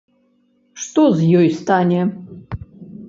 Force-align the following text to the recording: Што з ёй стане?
Што 0.83 1.03
з 1.19 1.27
ёй 1.41 1.47
стане? 1.59 2.01